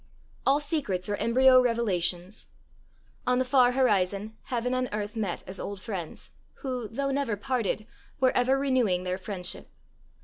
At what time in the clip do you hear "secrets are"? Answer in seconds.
0.59-1.15